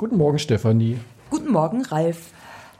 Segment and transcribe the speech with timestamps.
[0.00, 0.96] Guten Morgen, Stefanie.
[1.28, 2.30] Guten Morgen, Ralf.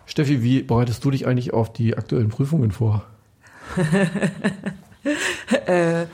[0.07, 3.04] Steffi, wie bereitest du dich eigentlich auf die aktuellen Prüfungen vor?
[5.67, 6.06] äh,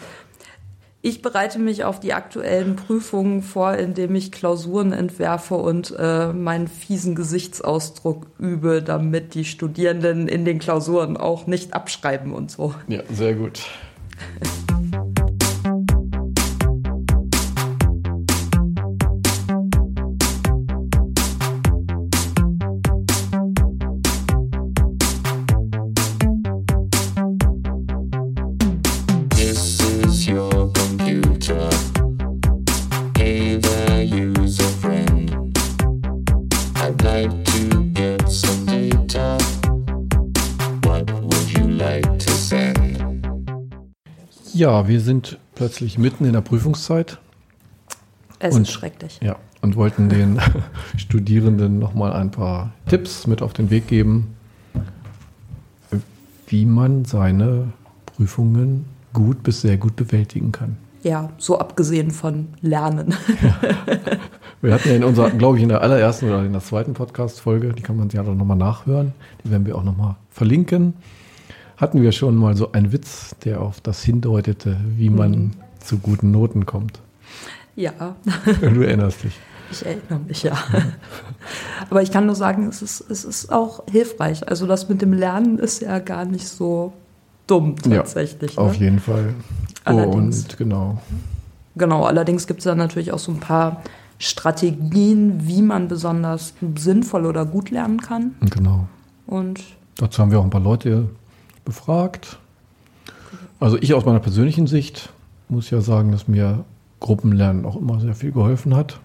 [1.03, 6.67] ich bereite mich auf die aktuellen Prüfungen vor, indem ich Klausuren entwerfe und äh, meinen
[6.67, 12.75] fiesen Gesichtsausdruck übe, damit die Studierenden in den Klausuren auch nicht abschreiben und so.
[12.89, 13.61] Ja, sehr gut.
[44.57, 47.19] Ja, wir sind plötzlich mitten in der Prüfungszeit.
[48.39, 49.21] Es und, ist schrecklich.
[49.23, 50.41] Ja, und wollten den
[50.97, 54.35] Studierenden nochmal ein paar Tipps mit auf den Weg geben,
[56.47, 57.75] wie man seine
[58.07, 60.79] Prüfungen gut bis sehr gut bewältigen kann.
[61.03, 63.15] Ja, so abgesehen von Lernen.
[63.43, 63.61] Ja.
[64.63, 67.75] Wir hatten ja in unserer, glaube ich, in der allerersten oder in der zweiten Podcast-Folge,
[67.75, 69.13] die kann man ja dann nochmal nachhören,
[69.45, 70.95] die werden wir auch nochmal verlinken
[71.77, 75.51] hatten wir schon mal so einen Witz, der auf das hindeutete, wie man mhm.
[75.81, 77.01] zu guten Noten kommt.
[77.75, 78.17] Ja.
[78.61, 79.35] Du erinnerst dich.
[79.71, 80.57] Ich erinnere mich, ja.
[81.91, 84.49] Aber ich kann nur sagen, es ist, es ist auch hilfreich.
[84.49, 86.93] Also das mit dem Lernen ist ja gar nicht so
[87.47, 88.55] dumm tatsächlich.
[88.55, 88.85] Ja, auf ne?
[88.85, 89.35] jeden Fall.
[89.85, 90.99] Allerdings, Und genau.
[91.77, 93.83] Genau, allerdings gibt es da natürlich auch so ein paar
[94.19, 98.35] Strategien, wie man besonders sinnvoll oder gut lernen kann.
[98.41, 98.89] Genau.
[99.27, 99.63] Und
[99.99, 101.09] dazu haben wir auch ein paar Leute
[101.67, 102.39] befragt.
[103.61, 105.11] Also ich aus meiner persönlichen Sicht
[105.51, 106.65] muss ja sagen, dass mir
[107.01, 109.01] Gruppenlernen auch immer sehr viel geholfen hat,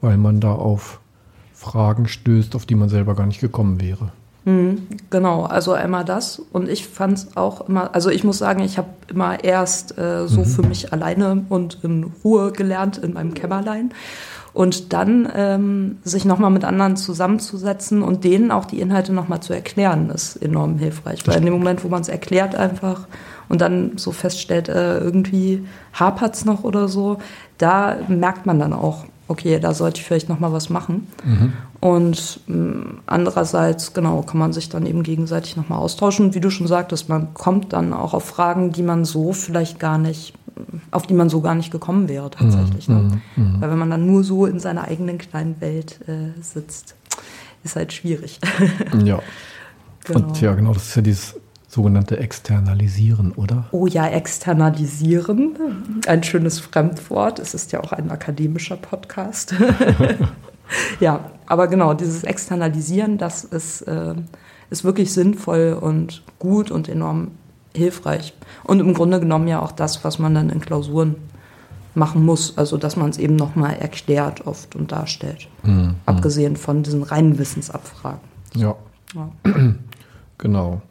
[0.00, 1.00] weil man da auf
[1.54, 4.10] Fragen stößt, auf die man selber gar nicht gekommen wäre.
[4.44, 6.40] Mhm, genau, also einmal das.
[6.52, 10.26] Und ich fand es auch immer, also ich muss sagen, ich habe immer erst äh,
[10.26, 10.44] so mhm.
[10.46, 13.92] für mich alleine und in Ruhe gelernt in meinem Kämmerlein.
[14.52, 19.52] Und dann ähm, sich nochmal mit anderen zusammenzusetzen und denen auch die Inhalte nochmal zu
[19.52, 21.26] erklären, ist enorm hilfreich.
[21.26, 23.06] Weil in dem Moment, wo man es erklärt einfach
[23.48, 27.18] und dann so feststellt, äh, irgendwie hapert es noch oder so,
[27.58, 31.06] da merkt man dann auch, okay, da sollte ich vielleicht nochmal was machen.
[31.24, 31.52] Mhm.
[31.80, 32.52] Und äh,
[33.06, 36.26] andererseits, genau, kann man sich dann eben gegenseitig nochmal austauschen.
[36.26, 39.78] Und wie du schon sagtest, man kommt dann auch auf Fragen, die man so vielleicht
[39.78, 40.34] gar nicht
[40.90, 42.86] auf die man so gar nicht gekommen wäre tatsächlich.
[42.86, 43.22] Mm, ne?
[43.36, 46.96] mm, Weil wenn man dann nur so in seiner eigenen kleinen Welt äh, sitzt,
[47.64, 48.40] ist halt schwierig.
[49.04, 49.20] ja.
[50.04, 50.28] Genau.
[50.28, 51.34] Und ja, genau, das ist ja dieses
[51.70, 53.66] sogenannte Externalisieren, oder?
[53.70, 55.56] Oh ja, Externalisieren,
[56.06, 57.38] ein schönes Fremdwort.
[57.38, 59.54] Es ist ja auch ein akademischer Podcast.
[61.00, 64.14] ja, aber genau, dieses Externalisieren, das ist, äh,
[64.70, 67.30] ist wirklich sinnvoll und gut und enorm
[67.72, 68.34] hilfreich.
[68.64, 71.14] Und im Grunde genommen ja auch das, was man dann in Klausuren
[71.94, 72.58] machen muss.
[72.58, 75.46] Also, dass man es eben nochmal erklärt oft und darstellt.
[75.62, 75.94] Mhm.
[76.04, 78.20] Abgesehen von diesen reinen Wissensabfragen.
[78.56, 78.74] Ja.
[79.14, 79.30] ja.
[80.38, 80.82] genau.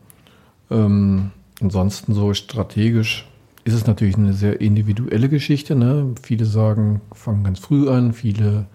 [0.72, 1.32] Ähm,
[1.62, 3.28] ansonsten so strategisch
[3.66, 5.76] ist es natürlich eine sehr individuelle Geschichte.
[5.76, 6.16] Ne?
[6.22, 8.66] Viele sagen, fangen ganz früh an, viele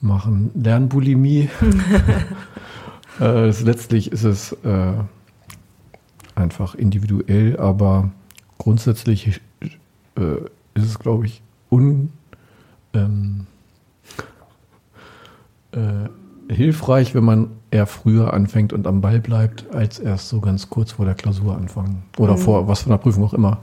[0.00, 1.48] machen Lernbulimie.
[3.20, 4.94] äh, letztlich ist es äh,
[6.34, 8.10] einfach individuell, aber
[8.58, 9.40] grundsätzlich
[10.16, 10.36] äh,
[10.74, 12.12] ist es, glaube ich, un,
[12.92, 13.46] ähm,
[15.72, 16.08] äh,
[16.48, 20.92] hilfreich, wenn man eher früher anfängt und am Ball bleibt, als erst so ganz kurz
[20.92, 22.38] vor der Klausur anfangen oder mhm.
[22.38, 23.58] vor was von der Prüfung auch immer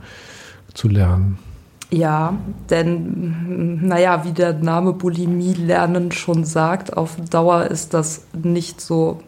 [0.73, 1.37] zu lernen.
[1.89, 2.37] Ja,
[2.69, 9.19] denn naja, wie der Name Bulimie lernen schon sagt, auf Dauer ist das nicht so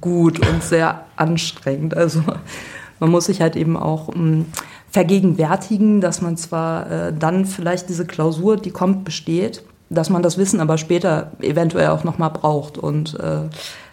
[0.00, 1.96] gut und sehr anstrengend.
[1.96, 2.22] Also
[3.00, 4.46] man muss sich halt eben auch ähm,
[4.88, 10.38] vergegenwärtigen, dass man zwar äh, dann vielleicht diese Klausur, die kommt, besteht, dass man das
[10.38, 13.48] Wissen aber später eventuell auch nochmal braucht und äh,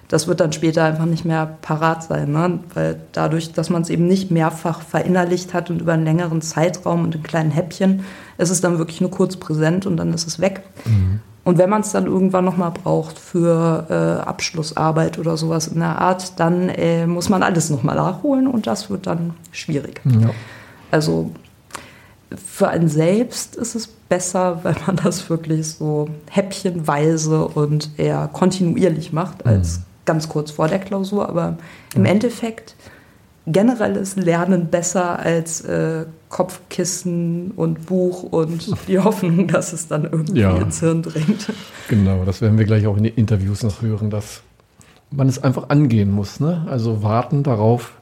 [0.10, 2.60] das wird dann später einfach nicht mehr parat sein, ne?
[2.74, 7.04] weil dadurch, dass man es eben nicht mehrfach verinnerlicht hat und über einen längeren Zeitraum
[7.04, 8.04] und in kleinen Häppchen,
[8.40, 10.64] ist es dann wirklich nur kurz präsent und dann ist es weg.
[10.86, 11.20] Mhm.
[11.44, 16.00] Und wenn man es dann irgendwann nochmal braucht für äh, Abschlussarbeit oder sowas in der
[16.00, 20.02] Art, dann äh, muss man alles nochmal nachholen und das wird dann schwierig.
[20.06, 20.32] Ja.
[20.92, 21.32] Also
[22.36, 29.14] für einen selbst ist es besser, wenn man das wirklich so häppchenweise und eher kontinuierlich
[29.14, 29.84] macht, als mhm.
[30.06, 31.30] ganz kurz vor der Klausur.
[31.30, 31.58] Aber
[31.96, 32.08] im mhm.
[32.08, 32.76] Endeffekt
[33.48, 40.42] generelles Lernen besser als äh, Kopfkissen und Buch und die Hoffnung, dass es dann irgendwie
[40.42, 40.56] ja.
[40.58, 41.52] ins Hirn dringt.
[41.88, 44.42] Genau, das werden wir gleich auch in den Interviews noch hören, dass
[45.12, 46.40] man es einfach angehen muss.
[46.40, 46.66] Ne?
[46.70, 47.94] Also warten darauf,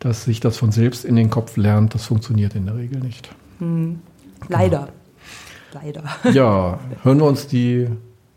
[0.00, 3.30] dass sich das von selbst in den Kopf lernt, das funktioniert in der Regel nicht.
[3.58, 4.00] Hm.
[4.48, 4.88] Leider.
[4.88, 5.84] Genau.
[5.84, 6.02] Leider.
[6.32, 7.88] Ja, hören wir uns die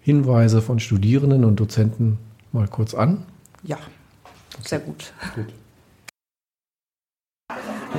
[0.02, 2.20] Hinweise von Studierenden und Dozenten
[2.52, 3.26] mal kurz an.
[3.64, 3.78] Ja,
[4.62, 5.14] sehr gut.
[5.34, 5.48] gut.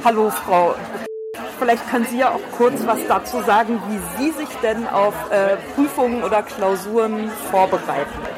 [0.05, 0.75] Hallo Frau.
[1.59, 5.57] Vielleicht kann sie ja auch kurz was dazu sagen, wie Sie sich denn auf äh,
[5.75, 8.34] Prüfungen oder Klausuren vorbereiten.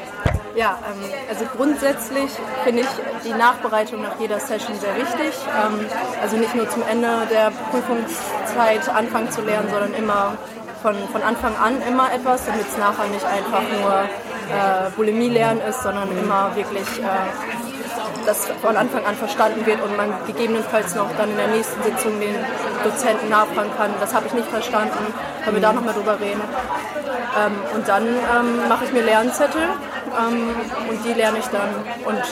[0.57, 2.31] Ja, ähm, also grundsätzlich
[2.65, 2.89] finde ich
[3.25, 5.35] die Nachbereitung nach jeder Session sehr wichtig.
[5.55, 5.87] Ähm,
[6.23, 10.39] also nicht nur zum Ende der Prüfungszeit anfangen zu lernen, sondern immer
[10.81, 15.61] von, von Anfang an immer etwas, damit es nachher nicht einfach nur äh, Bulimie lernen
[15.61, 17.76] ist, sondern immer wirklich äh,
[18.27, 22.19] das von Anfang an verstanden wird und man gegebenenfalls noch dann in der nächsten Sitzung
[22.21, 22.35] den
[22.85, 23.91] Dozenten nachfragen kann.
[24.01, 25.15] Das habe ich nicht verstanden,
[25.45, 26.41] können wir da nochmal drüber reden.
[27.39, 30.55] Ähm, und dann ähm, mache ich mir Lernzettel ähm,
[30.89, 31.71] und die lerne ich dann
[32.05, 32.23] und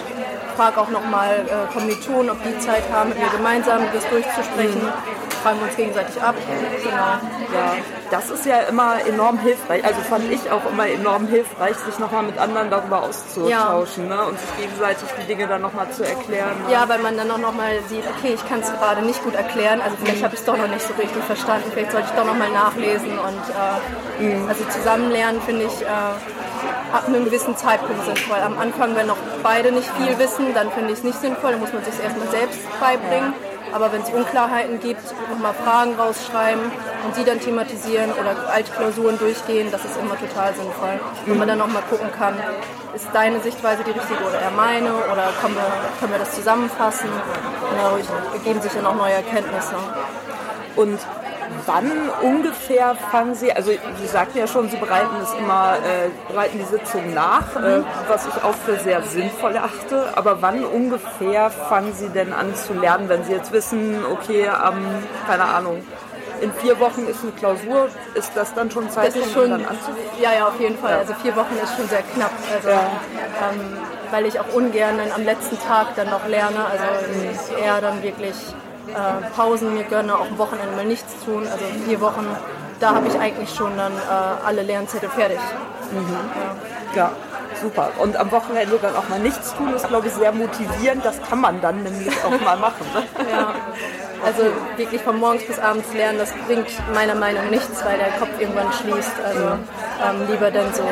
[0.56, 4.82] frage auch nochmal äh, Kommilitonen, ob die Zeit haben, mit mir gemeinsam das durchzusprechen.
[4.82, 6.34] Mhm fragen wir uns gegenseitig ab.
[6.82, 6.96] Genau.
[6.96, 7.76] Ja,
[8.10, 9.84] das ist ja immer enorm hilfreich.
[9.84, 14.16] Also fand ich auch immer enorm hilfreich, sich nochmal mit anderen darüber auszutauschen ja.
[14.16, 14.24] ne?
[14.24, 16.56] und sich gegenseitig die Dinge dann nochmal zu erklären.
[16.66, 16.72] Ne?
[16.72, 19.82] Ja, weil man dann auch nochmal sieht, okay, ich kann es gerade nicht gut erklären,
[19.82, 20.24] also vielleicht mhm.
[20.24, 23.18] habe ich es doch noch nicht so richtig verstanden, vielleicht sollte ich doch nochmal nachlesen
[23.18, 24.48] und äh, mhm.
[24.48, 28.38] also zusammen lernen finde ich äh, ab einem gewissen Zeitpunkt sinnvoll.
[28.38, 31.60] Am Anfang, wenn noch beide nicht viel wissen, dann finde ich es nicht sinnvoll, dann
[31.60, 33.34] muss man sich erstmal selbst beibringen.
[33.36, 33.53] Ja.
[33.74, 36.62] Aber wenn es Unklarheiten gibt, nochmal Fragen rausschreiben
[37.04, 41.00] und die dann thematisieren oder Altklausuren durchgehen, das ist immer total sinnvoll.
[41.26, 42.34] Wenn man dann nochmal gucken kann,
[42.94, 45.66] ist deine Sichtweise die richtige oder eher meine oder können wir,
[45.98, 47.08] können wir das zusammenfassen?
[47.08, 49.74] Und dadurch ergeben sich dann auch neue Erkenntnisse.
[50.76, 51.00] Und
[51.66, 51.90] wann
[52.22, 56.64] ungefähr fangen Sie, also Sie sagten ja schon, Sie bereiten es immer, äh, bereiten die
[56.64, 62.08] Sitzung nach, äh, was ich auch für sehr sinnvoll erachte, aber wann ungefähr fangen Sie
[62.08, 64.86] denn an zu lernen, wenn Sie jetzt wissen, okay, ähm,
[65.26, 65.82] keine Ahnung,
[66.40, 69.98] in vier Wochen ist eine Klausur, ist das dann schon Zeit, das schon, dann anzufangen?
[70.20, 70.92] Ja, ja, auf jeden Fall.
[70.92, 70.98] Ja.
[70.98, 72.32] Also vier Wochen ist schon sehr knapp.
[72.54, 72.90] Also, ja.
[73.50, 73.78] ähm,
[74.10, 76.64] weil ich auch ungern dann am letzten Tag dann noch lerne.
[76.66, 78.34] Also eher dann wirklich
[78.88, 81.46] äh, Pausen mir gönne, auch am Wochenende mal nichts tun.
[81.50, 82.26] Also vier Wochen,
[82.80, 85.38] da habe ich eigentlich schon dann äh, alle Lernzettel fertig.
[85.90, 86.16] Mhm.
[86.94, 87.02] Ja.
[87.02, 87.12] ja.
[87.60, 87.90] Super.
[87.98, 91.04] Und am Wochenende dann auch mal nichts tun, ist, glaube ich, sehr motivierend.
[91.04, 92.86] Das kann man dann nämlich auch mal machen.
[92.94, 93.02] Ne?
[93.30, 93.54] Ja.
[94.24, 94.42] Also
[94.78, 98.30] wirklich von morgens bis abends lernen, das bringt meiner Meinung nach nichts, weil der Kopf
[98.38, 99.20] irgendwann schließt.
[99.22, 100.82] Also ähm, lieber dann so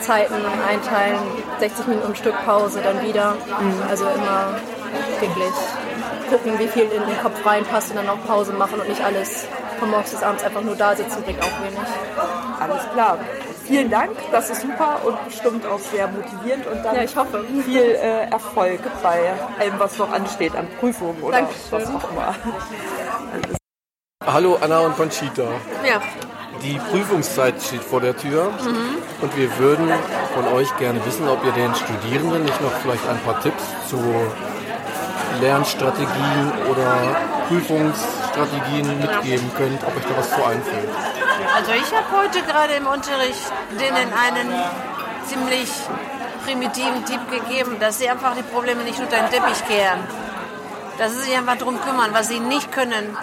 [0.00, 0.34] Zeiten
[0.68, 1.18] einteilen,
[1.58, 3.32] 60 Minuten am Stück Pause, dann wieder.
[3.32, 3.82] Mhm.
[3.88, 4.56] Also immer
[5.20, 5.54] wirklich
[6.28, 9.46] gucken, wie viel in den Kopf reinpasst und dann auch Pause machen und nicht alles
[9.78, 11.78] von morgens bis abends einfach nur da sitzen bringt auch wenig.
[12.60, 13.18] Alles klar.
[13.64, 17.44] Vielen Dank, das ist super und bestimmt auch sehr motivierend und dann ja, ich hoffe.
[17.64, 21.72] viel äh, Erfolg bei allem, was noch ansteht an Prüfungen oder Dankeschön.
[21.72, 22.34] was auch immer.
[24.24, 25.42] Hallo Anna und Conchita.
[25.84, 26.00] Ja.
[26.62, 28.98] Die Prüfungszeit steht vor der Tür mhm.
[29.20, 29.88] und wir würden
[30.34, 33.98] von euch gerne wissen, ob ihr den Studierenden nicht noch vielleicht ein paar Tipps zu
[35.40, 37.16] Lernstrategien oder
[37.48, 40.88] Prüfungsstrategien mitgeben könnt, ob euch da was zu einfällt.
[41.54, 44.52] Also ich habe heute gerade im Unterricht denen einen
[45.26, 45.70] ziemlich
[46.44, 50.00] primitiven Tipp gegeben, dass sie einfach die Probleme nicht unter den Teppich kehren.
[50.98, 53.16] Dass sie sich einfach darum kümmern, was sie nicht können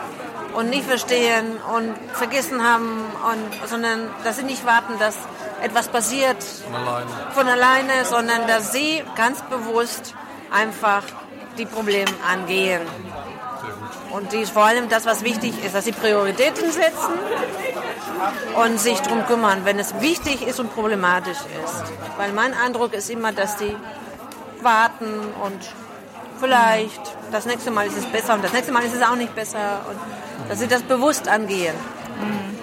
[0.54, 5.16] und nicht verstehen und vergessen haben, und, sondern dass sie nicht warten, dass
[5.62, 7.08] etwas passiert von alleine.
[7.34, 10.14] von alleine, sondern dass sie ganz bewusst
[10.52, 11.04] einfach
[11.58, 12.82] die Probleme angehen.
[14.12, 17.14] Und die, vor allem das, was wichtig ist, dass sie Prioritäten setzen
[18.64, 21.84] und sich darum kümmern, wenn es wichtig ist und problematisch ist.
[22.18, 23.76] Weil mein Eindruck ist immer, dass die
[24.62, 25.60] warten und
[26.40, 29.34] vielleicht das nächste Mal ist es besser und das nächste Mal ist es auch nicht
[29.34, 29.98] besser und
[30.50, 31.76] dass sie das bewusst angehen.
[32.20, 32.58] Mhm.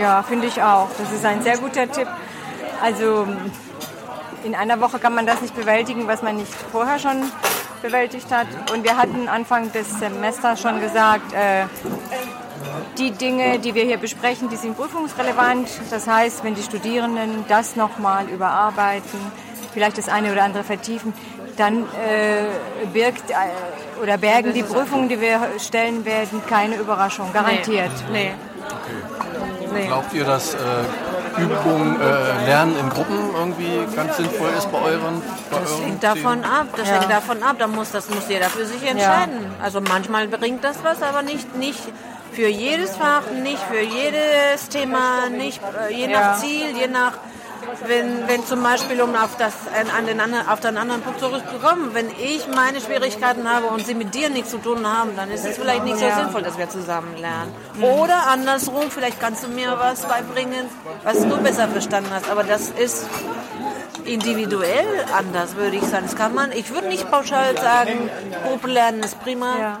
[0.00, 0.88] Ja, finde ich auch.
[0.96, 2.08] Das ist ein sehr guter Tipp.
[2.80, 3.26] Also
[4.44, 7.22] in einer Woche kann man das nicht bewältigen, was man nicht vorher schon
[7.82, 8.46] bewältigt hat.
[8.72, 11.64] Und wir hatten Anfang des Semesters schon gesagt, äh,
[12.98, 15.68] die Dinge, die wir hier besprechen, die sind prüfungsrelevant.
[15.90, 19.18] Das heißt, wenn die Studierenden das nochmal überarbeiten,
[19.72, 21.12] vielleicht das eine oder andere vertiefen,
[21.56, 27.90] dann äh, birgt äh, oder bergen die Prüfungen, die wir stellen werden, keine Überraschung, garantiert.
[28.10, 28.30] Nee.
[28.30, 28.34] nee.
[28.66, 29.72] Okay.
[29.74, 29.86] Nee.
[29.86, 30.58] Glaubt ihr, dass äh,
[31.38, 35.22] Übung, äh, Lernen in Gruppen irgendwie ganz sinnvoll ist bei euren?
[35.50, 36.66] Bei Das euren hängt davon ab.
[36.76, 36.94] Das Ja.
[37.00, 37.56] hängt davon ab.
[37.58, 39.50] Da muss, das muss jeder für sich entscheiden.
[39.62, 41.80] Also manchmal bringt das was, aber nicht, nicht
[42.32, 46.34] für jedes Fach, nicht für jedes Thema, nicht äh, je nach Ja.
[46.34, 47.12] Ziel, je nach
[47.86, 49.52] wenn, wenn zum Beispiel, um auf, das,
[49.96, 53.94] an- den anderen, auf den anderen Punkt zurückzukommen, wenn ich meine Schwierigkeiten habe und sie
[53.94, 56.68] mit dir nichts zu tun haben, dann ist es vielleicht nicht so sinnvoll, dass wir
[56.68, 57.52] zusammen lernen.
[57.80, 60.66] Oder andersrum, vielleicht kannst du mir was beibringen,
[61.04, 62.30] was du besser verstanden hast.
[62.30, 63.06] Aber das ist
[64.04, 66.04] individuell anders, würde ich sagen.
[66.06, 68.10] Das kann man, ich würde nicht pauschal sagen,
[68.46, 69.78] Gruppenlernen ist prima Ja.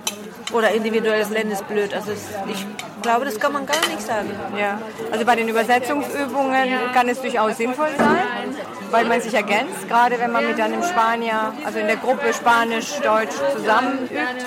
[0.52, 1.94] Oder individuelles Lernen ist blöd.
[1.94, 2.66] Also es, ich
[3.02, 4.30] glaube, das kann man gar nicht sagen.
[4.58, 4.80] Ja,
[5.10, 8.54] also bei den Übersetzungsübungen kann es durchaus sinnvoll sein,
[8.90, 13.34] weil man sich ergänzt, gerade wenn man mit einem Spanier, also in der Gruppe Spanisch-Deutsch
[13.56, 14.44] zusammen übt,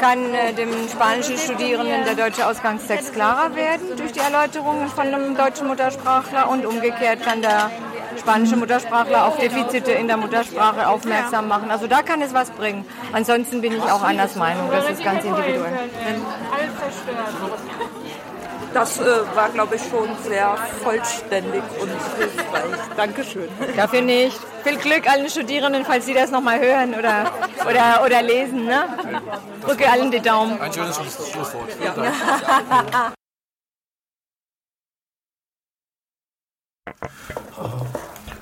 [0.00, 5.36] kann äh, dem spanischen Studierenden der deutsche Ausgangstext klarer werden durch die Erläuterungen von einem
[5.36, 7.70] deutschen Muttersprachler und umgekehrt kann der
[8.20, 11.70] spanische Muttersprachler auf Defizite in der Muttersprache aufmerksam machen.
[11.70, 12.84] Also da kann es was bringen.
[13.12, 15.72] Ansonsten bin ich auch anders Meinung, das ist ganz individuell.
[18.72, 22.80] Das äh, war, glaube ich, schon sehr vollständig und hilfreich.
[22.96, 23.48] Dankeschön.
[23.76, 24.38] Dafür nicht.
[24.62, 27.32] Viel Glück allen Studierenden, falls sie das nochmal hören oder,
[27.68, 28.66] oder, oder lesen.
[28.66, 28.84] Ne?
[29.66, 30.60] Drücke allen die Daumen.
[30.60, 31.72] Ein schönes Schluss- Schlusswort.
[31.72, 32.14] Vielen Dank.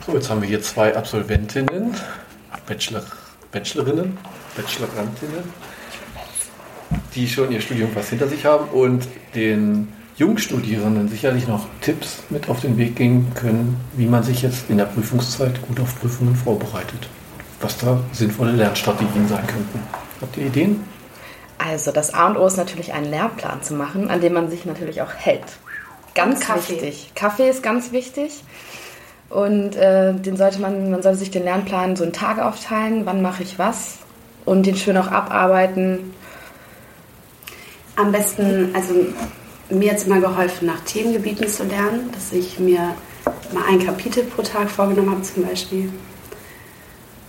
[0.09, 1.95] So, jetzt haben wir hier zwei Absolventinnen,
[2.67, 3.03] Bachelor,
[3.53, 4.17] Bachelorinnen,
[4.57, 5.45] Bachelorantinnen,
[7.15, 12.49] die schon ihr Studium fast hinter sich haben und den Jungstudierenden sicherlich noch Tipps mit
[12.49, 16.35] auf den Weg geben können, wie man sich jetzt in der Prüfungszeit gut auf Prüfungen
[16.35, 17.11] vorbereitet.
[17.61, 19.83] Was da sinnvolle Lernstrategien sein könnten.
[20.23, 20.85] Habt ihr Ideen?
[21.59, 24.65] Also das A und O ist natürlich einen Lehrplan zu machen, an dem man sich
[24.65, 25.45] natürlich auch hält.
[26.15, 26.77] Ganz Kaffee.
[26.77, 27.13] wichtig.
[27.15, 28.43] Kaffee ist ganz wichtig.
[29.31, 33.21] Und äh, den sollte man, man sollte sich den Lernplan so in Tage aufteilen, wann
[33.21, 33.99] mache ich was
[34.45, 36.15] und den schön auch abarbeiten.
[37.97, 38.95] Am besten, also
[39.69, 42.95] mir hat es immer geholfen, nach Themengebieten zu lernen, dass ich mir
[43.53, 45.93] mal ein Kapitel pro Tag vorgenommen habe zum Beispiel.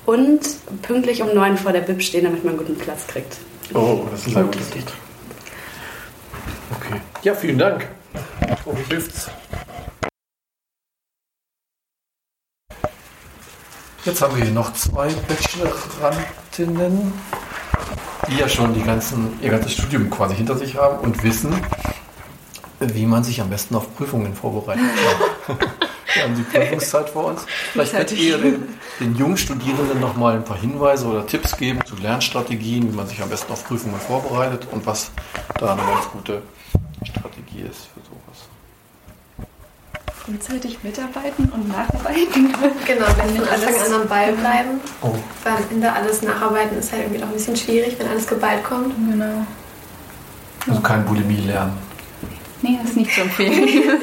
[0.06, 0.40] Und
[0.82, 3.38] pünktlich um neun vor der Bib stehen, damit man einen guten Platz kriegt.
[3.74, 4.88] Oh, das ist ein sehr gutes Lied.
[6.80, 7.02] Okay.
[7.24, 7.88] Ja, vielen Dank.
[8.66, 9.30] Oh, wie hilft's?
[14.06, 17.14] Jetzt haben wir hier noch zwei Bachelorantinnen,
[18.30, 21.54] die ja schon die ganzen, ihr ganzes Studium quasi hinter sich haben und wissen,
[22.80, 24.86] wie man sich am besten auf Prüfungen vorbereitet.
[26.14, 27.46] wir haben die Prüfungszeit vor uns.
[27.74, 28.64] Vielleicht könnt ihr den,
[29.02, 33.08] den jungen Studierenden noch mal ein paar Hinweise oder Tipps geben zu Lernstrategien, wie man
[33.08, 35.12] sich am besten auf Prüfungen vorbereitet und was
[35.60, 36.42] da eine ganz gute
[37.04, 37.90] Strategie ist.
[40.30, 42.54] Frühzeitig mitarbeiten und nacharbeiten.
[42.86, 44.70] Genau, wenn von Anfang an am Ball bleiben.
[45.02, 45.16] Oh.
[45.44, 48.64] Weil am Ende alles nacharbeiten ist halt irgendwie doch ein bisschen schwierig, wenn alles geballt
[48.64, 48.94] kommt.
[48.96, 49.46] Genau.
[50.68, 51.74] Also kein Bulimie lernen.
[52.62, 54.02] Nee, das ist nicht zu empfehlen.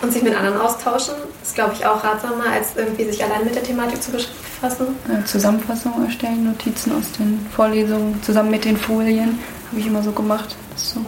[0.00, 3.56] Und sich mit anderen austauschen ist, glaube ich, auch ratsamer, als irgendwie sich allein mit
[3.56, 4.86] der Thematik zu befassen.
[5.08, 9.40] Äh, Zusammenfassung erstellen, Notizen aus den Vorlesungen, zusammen mit den Folien.
[9.70, 11.04] Habe ich immer so gemacht, das so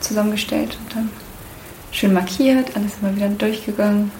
[0.00, 1.10] zusammengestellt und dann
[1.94, 4.10] schön markiert, alles immer wieder durchgegangen.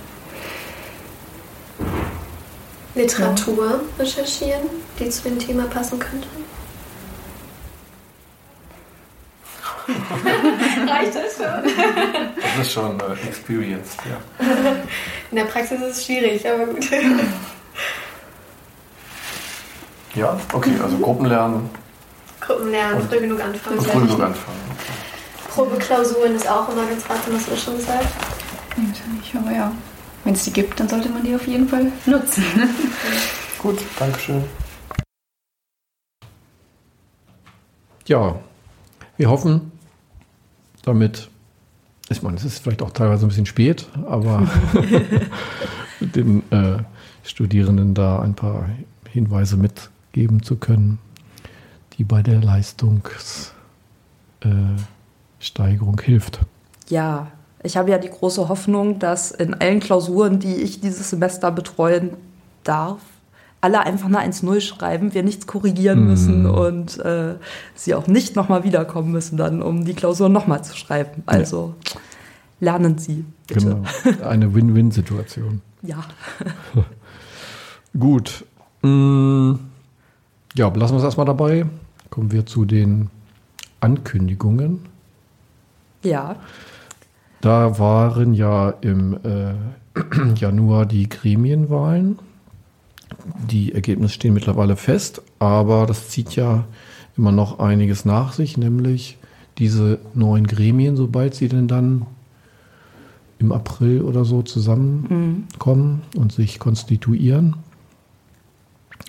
[2.94, 4.62] Literatur recherchieren,
[4.98, 6.28] die zu dem Thema passen könnte.
[10.88, 11.74] Reicht das schon?
[12.40, 14.46] Das ist schon äh, experienced, ja.
[15.30, 16.88] In der Praxis ist es schwierig, aber gut.
[20.14, 21.68] Ja, okay, also Gruppenlernen
[22.40, 23.80] Gruppenlernen, früh genug anfangen.
[23.80, 24.60] früh genug anfangen.
[25.54, 28.08] Probeklausuren ist auch immer ganz ratsam, hast du schon gesagt.
[28.76, 29.72] Natürlich, aber ja,
[30.24, 32.42] wenn es die gibt, dann sollte man die auf jeden Fall nutzen.
[33.58, 34.42] Gut, Dankeschön.
[38.06, 38.40] Ja,
[39.16, 39.70] wir hoffen,
[40.82, 41.30] damit,
[42.08, 44.48] ich meine, es ist vielleicht auch teilweise ein bisschen spät, aber
[46.00, 46.78] den äh,
[47.22, 48.68] Studierenden da ein paar
[49.08, 50.98] Hinweise mitgeben zu können,
[51.96, 53.54] die bei der Leistungssteigerung
[54.76, 54.93] äh,
[55.44, 56.40] Steigerung hilft.
[56.88, 57.28] Ja,
[57.62, 62.10] ich habe ja die große Hoffnung, dass in allen Klausuren, die ich dieses Semester betreuen
[62.62, 62.98] darf,
[63.60, 66.06] alle einfach eine 1-0 schreiben, wir nichts korrigieren Mhm.
[66.06, 67.36] müssen und äh,
[67.74, 71.22] sie auch nicht nochmal wiederkommen müssen, dann, um die Klausuren nochmal zu schreiben.
[71.24, 71.74] Also
[72.60, 73.60] lernen Sie, bitte.
[74.04, 74.26] Genau.
[74.28, 75.62] Eine Win-Win-Situation.
[75.82, 76.04] Ja.
[77.98, 78.44] Gut.
[78.82, 79.54] Mm,
[80.56, 81.64] Ja, belassen wir es erstmal dabei.
[82.10, 83.08] Kommen wir zu den
[83.80, 84.80] Ankündigungen.
[86.04, 86.36] Ja.
[87.40, 89.54] Da waren ja im äh,
[90.36, 92.18] Januar die Gremienwahlen.
[93.50, 96.64] Die Ergebnisse stehen mittlerweile fest, aber das zieht ja
[97.16, 99.18] immer noch einiges nach sich, nämlich
[99.58, 102.06] diese neuen Gremien, sobald sie denn dann
[103.38, 106.20] im April oder so zusammenkommen mhm.
[106.20, 107.56] und sich konstituieren,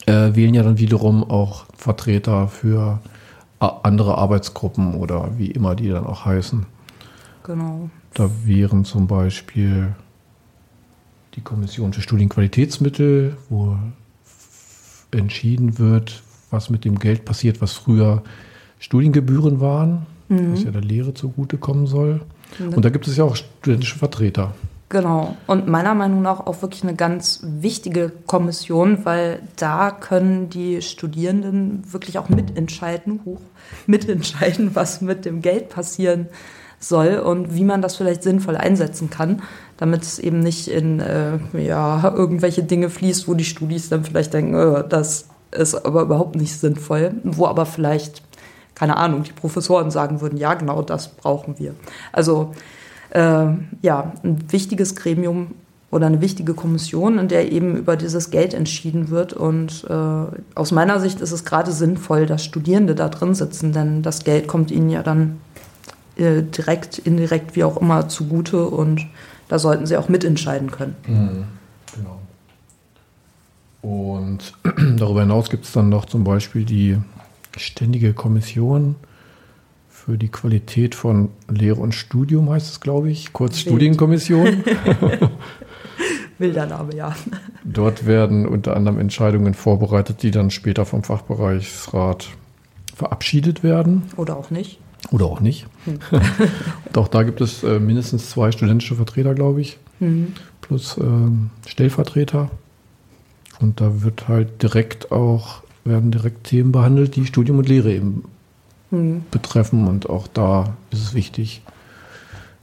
[0.06, 3.00] äh, wählen ja dann wiederum auch Vertreter für
[3.60, 6.66] andere Arbeitsgruppen oder wie immer die dann auch heißen.
[7.46, 7.90] Genau.
[8.16, 9.94] Da wären zum Beispiel
[11.36, 13.78] die Kommission für Studienqualitätsmittel, wo
[15.12, 18.24] entschieden wird, was mit dem Geld passiert, was früher
[18.80, 20.54] Studiengebühren waren, mhm.
[20.54, 22.22] was ja der Lehre zugutekommen soll.
[22.60, 24.54] Und da gibt es ja auch studentische Vertreter.
[24.90, 25.36] Genau.
[25.46, 31.92] Und meiner Meinung nach auch wirklich eine ganz wichtige Kommission, weil da können die Studierenden
[31.92, 33.42] wirklich auch mitentscheiden, hoch,
[33.88, 36.28] mitentscheiden, was mit dem Geld passieren
[36.88, 39.42] soll und wie man das vielleicht sinnvoll einsetzen kann,
[39.78, 44.34] damit es eben nicht in äh, ja, irgendwelche Dinge fließt, wo die Studis dann vielleicht
[44.34, 48.22] denken, äh, das ist aber überhaupt nicht sinnvoll, wo aber vielleicht,
[48.74, 51.76] keine Ahnung, die Professoren sagen würden, ja, genau das brauchen wir.
[52.12, 52.54] Also
[53.12, 53.48] äh,
[53.82, 55.52] ja, ein wichtiges Gremium
[55.92, 59.34] oder eine wichtige Kommission, in der eben über dieses Geld entschieden wird.
[59.34, 64.02] Und äh, aus meiner Sicht ist es gerade sinnvoll, dass Studierende da drin sitzen, denn
[64.02, 65.40] das Geld kommt ihnen ja dann
[66.18, 69.06] äh, direkt, indirekt, wie auch immer, zugute und
[69.48, 70.96] da sollten sie auch mitentscheiden können.
[71.08, 71.46] Mhm,
[71.96, 72.22] genau.
[73.82, 74.54] Und
[74.98, 76.98] darüber hinaus gibt es dann noch zum Beispiel die
[77.58, 78.96] Ständige Kommission
[79.90, 83.68] für die Qualität von Lehre und Studium, heißt es, glaube ich, kurz Wild.
[83.68, 84.48] Studienkommission.
[86.38, 87.16] Wilder Name, ja.
[87.64, 92.30] Dort werden unter anderem Entscheidungen vorbereitet, die dann später vom Fachbereichsrat
[92.96, 94.04] verabschiedet werden.
[94.18, 94.80] Oder auch nicht.
[95.12, 95.68] Oder auch nicht.
[95.86, 96.00] Hm.
[96.94, 100.34] Doch da gibt es äh, mindestens zwei studentische Vertreter, glaube ich, mhm.
[100.62, 102.50] plus ähm, Stellvertreter.
[103.60, 108.24] Und da wird halt direkt auch, werden direkt Themen behandelt, die Studium und Lehre eben
[108.92, 109.24] mhm.
[109.32, 109.88] betreffen.
[109.88, 111.62] Und auch da ist es wichtig,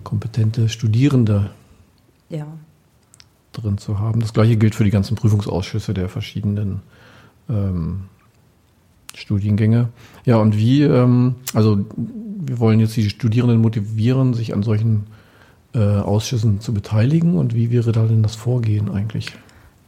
[0.03, 1.51] kompetente Studierende
[2.29, 2.47] ja.
[3.53, 4.21] drin zu haben.
[4.21, 6.81] Das gleiche gilt für die ganzen Prüfungsausschüsse der verschiedenen
[7.49, 8.05] ähm,
[9.15, 9.89] Studiengänge.
[10.25, 11.85] Ja, und wie, ähm, also
[12.45, 15.07] wir wollen jetzt die Studierenden motivieren, sich an solchen
[15.75, 17.39] äh, Ausschüssen zu beteiligen.
[17.39, 19.33] Und wie wäre da denn das Vorgehen eigentlich?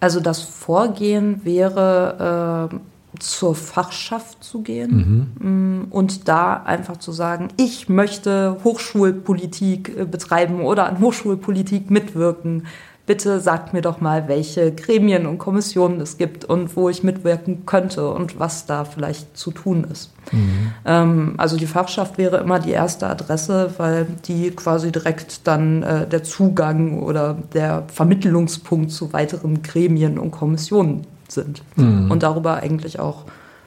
[0.00, 2.76] Also das Vorgehen wäre, äh,
[3.20, 5.80] zur Fachschaft zu gehen mhm.
[5.82, 12.64] Mm, und da einfach zu sagen, ich möchte Hochschulpolitik äh, betreiben oder an Hochschulpolitik mitwirken
[13.06, 17.66] bitte sagt mir doch mal, welche Gremien und Kommissionen es gibt und wo ich mitwirken
[17.66, 20.10] könnte und was da vielleicht zu tun ist.
[20.32, 20.72] Mhm.
[20.86, 26.06] Ähm, also die Fachschaft wäre immer die erste Adresse, weil die quasi direkt dann äh,
[26.06, 32.10] der Zugang oder der Vermittlungspunkt zu weiteren Gremien und Kommissionen sind mhm.
[32.10, 33.24] und darüber eigentlich auch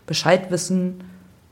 [0.08, 1.04] Bescheid wissen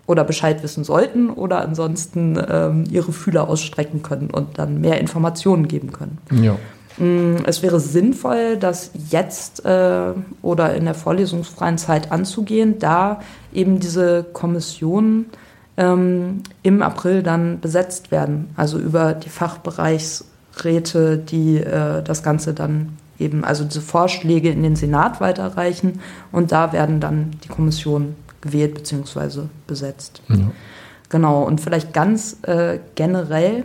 [0.07, 5.67] oder Bescheid wissen sollten oder ansonsten ähm, ihre Fühler ausstrecken können und dann mehr Informationen
[5.67, 6.19] geben können.
[6.31, 6.55] Ja.
[6.97, 13.19] Mm, es wäre sinnvoll, das jetzt äh, oder in der vorlesungsfreien Zeit anzugehen, da
[13.53, 15.25] eben diese Kommissionen
[15.77, 22.97] ähm, im April dann besetzt werden, also über die Fachbereichsräte, die äh, das Ganze dann
[23.19, 25.99] eben, also diese Vorschläge in den Senat weiterreichen
[26.31, 29.43] und da werden dann die Kommissionen gewählt bzw.
[29.67, 30.21] besetzt.
[30.29, 30.51] Ja.
[31.09, 33.63] Genau, und vielleicht ganz äh, generell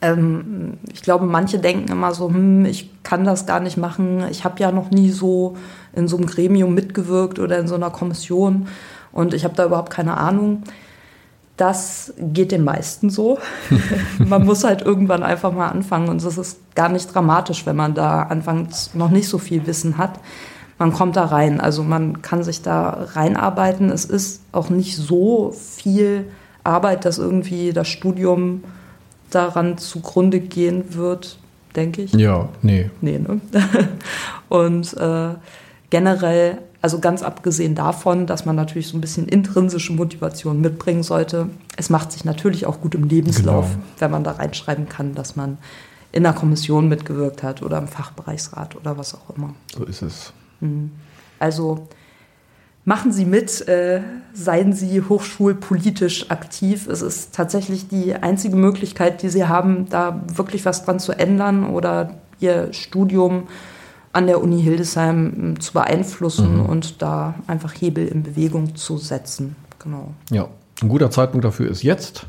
[0.00, 4.24] ähm, ich glaube, manche denken immer so, hm, ich kann das gar nicht machen.
[4.30, 5.56] Ich habe ja noch nie so
[5.92, 8.68] in so einem Gremium mitgewirkt oder in so einer Kommission
[9.12, 10.62] und ich habe da überhaupt keine Ahnung.
[11.56, 13.38] Das geht den meisten so.
[14.18, 17.94] man muss halt irgendwann einfach mal anfangen und es ist gar nicht dramatisch, wenn man
[17.94, 20.20] da anfangs noch nicht so viel Wissen hat.
[20.78, 23.90] Man kommt da rein, also man kann sich da reinarbeiten.
[23.90, 26.26] Es ist auch nicht so viel
[26.62, 28.62] Arbeit, dass irgendwie das Studium
[29.30, 31.38] daran zugrunde gehen wird,
[31.76, 32.12] denke ich.
[32.12, 32.90] Ja, nee.
[33.00, 33.40] Nee, ne?
[34.48, 35.34] Und äh,
[35.90, 41.48] generell, also ganz abgesehen davon, dass man natürlich so ein bisschen intrinsische Motivation mitbringen sollte,
[41.76, 43.82] es macht sich natürlich auch gut im Lebenslauf, genau.
[43.98, 45.58] wenn man da reinschreiben kann, dass man
[46.12, 49.54] in der Kommission mitgewirkt hat oder im Fachbereichsrat oder was auch immer.
[49.76, 50.32] So ist es.
[50.60, 50.92] Mhm.
[51.38, 51.86] Also
[52.88, 54.00] machen Sie mit, äh,
[54.32, 56.88] seien Sie hochschulpolitisch aktiv.
[56.88, 61.68] Es ist tatsächlich die einzige Möglichkeit, die Sie haben, da wirklich was dran zu ändern
[61.68, 63.42] oder Ihr Studium
[64.14, 66.66] an der Uni Hildesheim hm, zu beeinflussen mhm.
[66.66, 69.54] und da einfach Hebel in Bewegung zu setzen.
[69.80, 70.14] Genau.
[70.30, 70.48] Ja,
[70.80, 72.26] ein guter Zeitpunkt dafür ist jetzt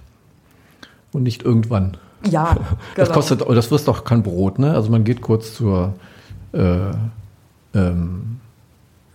[1.14, 1.96] und nicht irgendwann.
[2.30, 2.58] Ja,
[2.98, 3.20] Das genau.
[3.20, 4.74] kostet, das frisst auch kein Brot, ne?
[4.74, 5.94] Also man geht kurz zur,
[6.52, 6.92] äh,
[7.74, 8.40] ähm,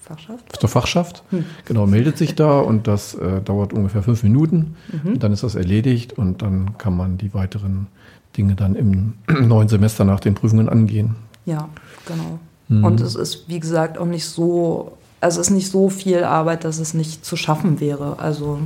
[0.05, 0.61] Fachschaft?
[0.61, 1.45] zur Fachschaft, Hm.
[1.65, 4.77] genau, meldet sich da und das äh, dauert ungefähr fünf Minuten.
[4.93, 5.19] Mhm.
[5.19, 7.87] Dann ist das erledigt und dann kann man die weiteren
[8.37, 9.15] Dinge dann im
[9.49, 11.17] neuen Semester nach den Prüfungen angehen.
[11.47, 11.69] Ja,
[12.07, 12.39] genau.
[12.69, 12.85] Mhm.
[12.85, 16.65] Und es ist, wie gesagt, auch nicht so, also es ist nicht so viel Arbeit,
[16.65, 18.19] dass es nicht zu schaffen wäre.
[18.19, 18.61] Also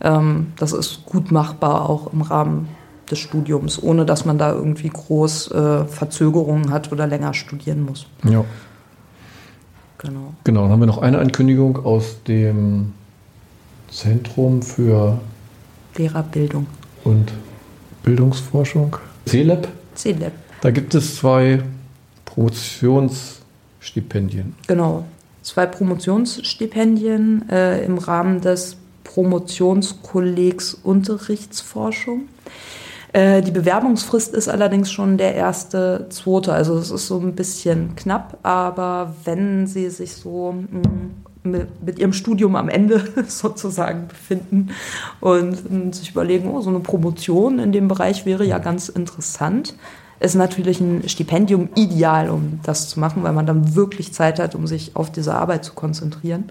[0.00, 2.68] ähm, das ist gut machbar auch im Rahmen
[3.10, 8.06] des Studiums, ohne dass man da irgendwie groß äh, Verzögerungen hat oder länger studieren muss.
[8.24, 8.44] Ja.
[9.98, 10.32] Genau.
[10.44, 12.92] Genau, dann haben wir noch eine Ankündigung aus dem
[13.90, 15.20] Zentrum für
[15.96, 16.66] Lehrerbildung.
[17.04, 17.32] und
[18.02, 19.68] Bildungsforschung, CELAB.
[19.94, 20.32] CLab.
[20.60, 21.62] Da gibt es zwei
[22.24, 24.54] Promotionsstipendien.
[24.66, 25.04] Genau.
[25.42, 32.22] Zwei Promotionsstipendien äh, im Rahmen des Promotionskollegs Unterrichtsforschung.
[33.12, 36.52] Äh, die Bewerbungsfrist ist allerdings schon der erste, zweite.
[36.52, 42.12] Also es ist so ein bisschen knapp, aber wenn Sie sich so mh, mit, Ihrem
[42.12, 44.70] Studium am Ende sozusagen befinden
[45.20, 49.74] und mh, sich überlegen, oh, so eine Promotion in dem Bereich wäre ja ganz interessant,
[50.20, 54.54] ist natürlich ein Stipendium ideal, um das zu machen, weil man dann wirklich Zeit hat,
[54.54, 56.50] um sich auf diese Arbeit zu konzentrieren.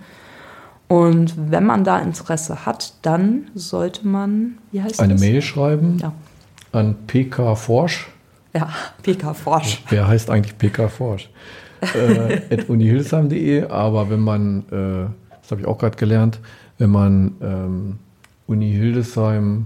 [0.88, 5.22] Und wenn man da Interesse hat, dann sollte man, wie heißt Eine das?
[5.22, 6.13] Mail schreiben Ja.
[6.78, 8.08] An PK Forsch.
[8.54, 8.70] Ja,
[9.04, 9.84] PK Forsch.
[9.90, 11.30] Wer heißt eigentlich PK Forsch?
[11.82, 16.40] äh, at unihilsheim.de, aber wenn man, äh, das habe ich auch gerade gelernt,
[16.78, 18.00] wenn man ähm,
[18.48, 19.66] Uni Hildesheim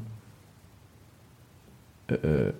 [2.07, 2.51] äh,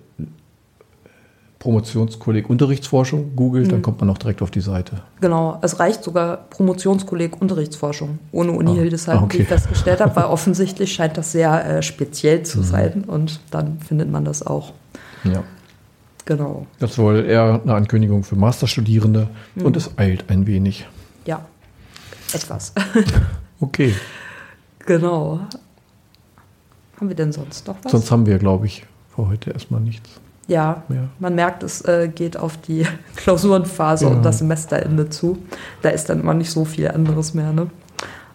[1.62, 3.82] Promotionskolleg Unterrichtsforschung googelt, dann Mhm.
[3.82, 5.02] kommt man auch direkt auf die Seite.
[5.20, 9.38] Genau, es reicht sogar Promotionskolleg Unterrichtsforschung ohne Uni Ah, Hildesheim, ah, okay.
[9.38, 12.62] wie ich festgestellt habe, weil offensichtlich scheint das sehr äh, speziell zu Mhm.
[12.64, 14.72] sein und dann findet man das auch.
[15.22, 15.44] Ja.
[16.24, 16.66] Genau.
[16.80, 19.62] Das ist wohl eher eine Ankündigung für Masterstudierende Mhm.
[19.64, 20.88] und es eilt ein wenig.
[21.26, 21.44] Ja,
[22.34, 22.72] etwas.
[23.60, 23.94] Okay,
[24.84, 25.38] genau.
[26.96, 27.92] Haben wir denn sonst noch was?
[27.92, 30.10] sonst haben wir, glaube ich, für heute erstmal nichts.
[30.48, 31.08] Ja, mehr.
[31.18, 32.84] man merkt, es äh, geht auf die
[33.16, 34.10] Klausurenphase Ja.
[34.10, 35.38] und das Semesterende zu.
[35.82, 37.68] Da ist dann immer nicht so viel anderes mehr, ne?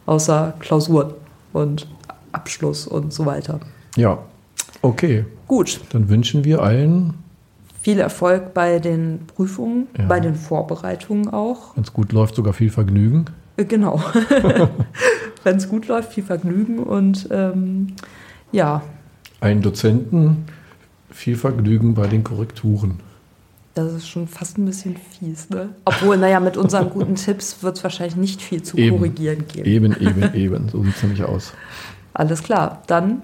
[0.06, 1.14] Außer Klausuren
[1.54, 1.88] und
[2.32, 3.60] Abschluss und so weiter.
[3.98, 4.20] Ja,
[4.82, 5.26] okay.
[5.48, 5.82] Gut.
[5.92, 7.14] Dann wünschen wir allen,
[7.82, 10.08] Viel Erfolg bei den Prüfungen, Ja.
[10.08, 11.74] bei den Vorbereitungen auch.
[11.76, 13.26] wenn es gut läuft, sogar viel Vergnügen.
[13.56, 14.02] Äh, Genau.
[15.44, 17.94] Wenn es gut läuft, viel Vergnügen und ähm,
[18.52, 18.82] ja,
[19.40, 20.46] Allen Dozenten
[21.18, 23.00] viel Vergnügen bei den Korrekturen.
[23.74, 25.70] das ist schon fast ein bisschen fies, ne?
[25.86, 28.98] Obwohl, naja, mit unseren guten Tipps wird es wahrscheinlich nicht viel zu Eben.
[28.98, 29.66] korrigieren geben.
[29.68, 30.70] Eben, eben, eben.
[30.70, 31.54] So sieht es nämlich aus.
[32.14, 33.22] Alles klar, dann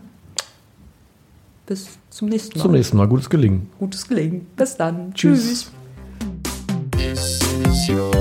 [1.66, 2.64] bis zum nächsten Mal.
[2.64, 3.08] Zum nächsten Mal.
[3.08, 3.70] Gutes Gelingen.
[3.80, 4.48] Gutes Gelingen.
[4.56, 5.14] Bis dann.
[5.14, 5.44] Tschüss.
[5.44, 5.72] Tschüss.
[6.92, 8.14] This is your